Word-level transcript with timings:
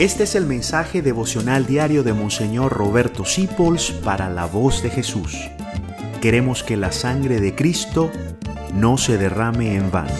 Este 0.00 0.24
es 0.24 0.34
el 0.34 0.46
mensaje 0.46 1.02
devocional 1.02 1.66
diario 1.66 2.02
de 2.02 2.14
Monseñor 2.14 2.72
Roberto 2.72 3.26
Sipols 3.26 3.90
para 3.90 4.30
la 4.30 4.46
voz 4.46 4.82
de 4.82 4.88
Jesús. 4.88 5.36
Queremos 6.22 6.62
que 6.62 6.78
la 6.78 6.90
sangre 6.90 7.38
de 7.38 7.54
Cristo 7.54 8.10
no 8.72 8.96
se 8.96 9.18
derrame 9.18 9.74
en 9.76 9.90
vano. 9.90 10.14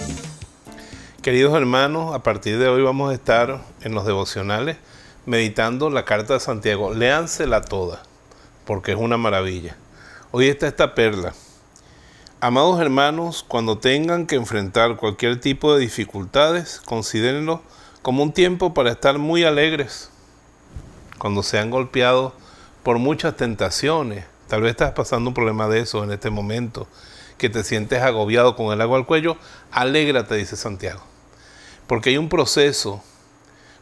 Queridos 1.23 1.55
hermanos, 1.55 2.15
a 2.15 2.23
partir 2.23 2.59
de 2.59 2.69
hoy 2.69 2.83
vamos 2.83 3.11
a 3.11 3.15
estar 3.15 3.63
en 3.81 3.95
los 3.95 4.05
devocionales 4.05 4.77
meditando 5.25 5.89
la 5.89 6.05
carta 6.05 6.35
de 6.35 6.41
Santiago. 6.41 6.93
Léansela 6.93 7.63
toda, 7.63 8.03
porque 8.67 8.93
es 8.93 8.99
una 8.99 9.17
maravilla. 9.17 9.79
Hoy 10.31 10.49
está 10.49 10.69
esta 10.69 10.95
perla. 10.95 11.33
Amados 12.43 12.83
hermanos, 12.83 13.43
cuando 13.49 13.79
tengan 13.79 14.27
que 14.27 14.37
enfrentar 14.37 14.97
cualquier 14.97 15.41
tipo 15.41 15.73
de 15.73 15.81
dificultades, 15.81 16.83
considérenlo 16.85 17.63
como 18.03 18.23
un 18.23 18.33
tiempo 18.33 18.73
para 18.73 18.93
estar 18.93 19.19
muy 19.19 19.45
alegres. 19.45 20.11
Cuando 21.19 21.43
sean 21.43 21.71
golpeados 21.71 22.33
por 22.83 22.99
muchas 22.99 23.37
tentaciones, 23.37 24.25
tal 24.49 24.63
vez 24.63 24.71
estás 24.71 24.93
pasando 24.93 25.29
un 25.29 25.35
problema 25.35 25.69
de 25.69 25.81
eso 25.81 26.03
en 26.03 26.11
este 26.11 26.31
momento, 26.31 26.89
que 27.37 27.51
te 27.51 27.63
sientes 27.63 28.03
agobiado 28.03 28.57
con 28.57 28.73
el 28.73 28.81
agua 28.81 28.99
al 28.99 29.07
cuello, 29.07 29.37
alégrate, 29.71 30.35
dice 30.37 30.57
Santiago. 30.57 31.03
Porque 31.87 32.11
hay 32.11 32.17
un 32.17 32.29
proceso 32.29 33.03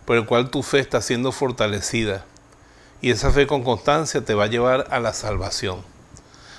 por 0.05 0.17
el 0.17 0.27
cual 0.27 0.51
tu 0.51 0.63
fe 0.63 0.81
está 0.81 1.01
siendo 1.01 1.31
fortalecida 1.31 2.25
y 3.01 3.11
esa 3.11 3.31
fe 3.31 3.47
con 3.47 3.63
constancia 3.63 4.25
te 4.25 4.35
va 4.35 4.45
a 4.45 4.49
llevar 4.49 4.87
a 4.91 4.99
la 4.99 5.13
salvación. 5.13 5.85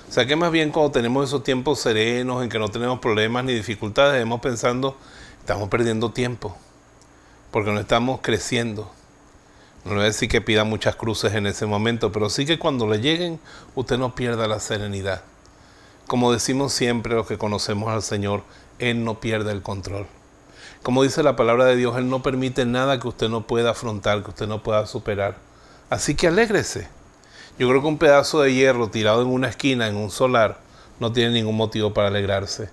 O 0.07 0.11
sea 0.11 0.25
que 0.25 0.35
más 0.35 0.51
bien 0.51 0.71
cuando 0.71 0.91
tenemos 0.91 1.27
esos 1.27 1.43
tiempos 1.43 1.79
serenos 1.79 2.41
en 2.41 2.49
que 2.49 2.57
no 2.57 2.69
tenemos 2.69 2.99
problemas 2.99 3.43
ni 3.43 3.53
dificultades, 3.53 4.13
debemos 4.13 4.39
pensando, 4.39 4.97
estamos 5.41 5.67
perdiendo 5.69 6.11
tiempo 6.11 6.57
porque 7.51 7.71
no 7.71 7.79
estamos 7.79 8.19
creciendo. 8.21 8.91
No 9.85 9.91
le 9.91 9.95
voy 9.97 10.03
a 10.03 10.07
decir 10.07 10.29
que 10.29 10.41
pida 10.41 10.63
muchas 10.63 10.95
cruces 10.95 11.33
en 11.33 11.47
ese 11.47 11.65
momento, 11.65 12.11
pero 12.11 12.29
sí 12.29 12.45
que 12.45 12.59
cuando 12.59 12.87
le 12.87 12.99
lleguen, 12.99 13.39
usted 13.75 13.97
no 13.97 14.13
pierda 14.13 14.47
la 14.47 14.59
serenidad. 14.59 15.23
Como 16.05 16.31
decimos 16.31 16.73
siempre 16.73 17.15
los 17.15 17.27
que 17.27 17.37
conocemos 17.37 17.89
al 17.89 18.03
Señor, 18.03 18.43
Él 18.77 19.03
no 19.03 19.19
pierde 19.19 19.51
el 19.51 19.61
control. 19.61 20.07
Como 20.83 21.03
dice 21.03 21.23
la 21.23 21.35
palabra 21.35 21.65
de 21.65 21.75
Dios, 21.75 21.97
Él 21.97 22.09
no 22.09 22.21
permite 22.23 22.65
nada 22.65 22.99
que 22.99 23.07
usted 23.07 23.29
no 23.29 23.47
pueda 23.47 23.71
afrontar, 23.71 24.23
que 24.23 24.29
usted 24.29 24.47
no 24.47 24.63
pueda 24.63 24.85
superar. 24.85 25.37
Así 25.89 26.15
que 26.15 26.27
alégrese. 26.27 26.87
Yo 27.57 27.67
creo 27.67 27.81
que 27.81 27.87
un 27.87 27.97
pedazo 27.97 28.41
de 28.41 28.53
hierro 28.53 28.89
tirado 28.89 29.21
en 29.21 29.27
una 29.27 29.49
esquina, 29.49 29.87
en 29.87 29.97
un 29.97 30.11
solar, 30.11 30.59
no 30.99 31.11
tiene 31.11 31.31
ningún 31.31 31.57
motivo 31.57 31.93
para 31.93 32.07
alegrarse. 32.07 32.69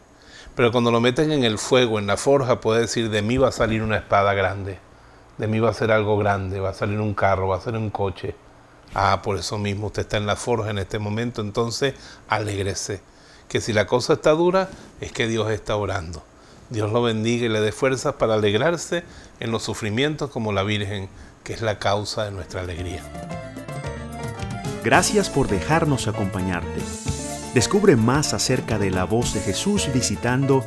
Pero 0.57 0.73
cuando 0.73 0.91
lo 0.91 1.01
meten 1.01 1.33
en 1.33 1.45
el 1.45 1.59
fuego, 1.59 1.99
en 1.99 2.07
la 2.07 2.17
forja, 2.17 2.61
puede 2.61 2.81
decir, 2.81 3.11
de 3.11 3.21
mí 3.21 3.37
va 3.37 3.49
a 3.49 3.53
salir 3.53 3.83
una 3.83 3.99
espada 3.99 4.33
grande, 4.33 4.79
de 5.37 5.47
mí 5.47 5.61
va 5.61 5.69
a 5.69 5.75
ser 5.75 5.93
algo 5.93 6.17
grande, 6.17 6.61
va 6.61 6.71
a 6.71 6.75
salir 6.75 6.99
un 6.99 7.13
carro, 7.13 7.49
va 7.49 7.57
a 7.57 7.61
ser 7.61 7.77
un 7.77 7.91
coche. 7.91 8.35
Ah, 8.95 9.21
por 9.23 9.37
eso 9.37 9.59
mismo 9.59 9.89
usted 9.89 10.03
está 10.03 10.17
en 10.17 10.25
la 10.25 10.35
forja 10.35 10.71
en 10.71 10.79
este 10.79 10.99
momento, 10.99 11.43
entonces 11.43 11.95
alégrese. 12.29 13.03
Que 13.49 13.61
si 13.61 13.75
la 13.75 13.87
cosa 13.87 14.15
está 14.15 14.31
dura, 14.31 14.71
es 15.03 15.13
que 15.13 15.29
Dios 15.29 15.51
está 15.51 15.77
orando. 15.77 16.23
Dios 16.71 16.91
lo 16.91 17.03
bendiga 17.03 17.45
y 17.45 17.51
le 17.51 17.61
dé 17.61 17.71
fuerzas 17.71 18.15
para 18.15 18.35
alegrarse 18.35 19.05
en 19.41 19.51
los 19.51 19.63
sufrimientos 19.63 20.31
como 20.31 20.53
la 20.53 20.63
Virgen, 20.63 21.11
que 21.45 21.53
es 21.53 21.61
la 21.61 21.79
causa 21.79 22.25
de 22.25 22.31
nuestra 22.31 22.63
alegría. 22.63 23.03
Gracias 24.83 25.29
por 25.29 25.49
dejarnos 25.49 26.09
acompañarte. 26.09 27.16
Descubre 27.57 27.97
más 27.97 28.35
acerca 28.35 28.79
de 28.79 28.91
la 28.91 29.05
voz 29.05 29.33
de 29.33 29.41
Jesús 29.41 29.89
visitando 29.95 30.63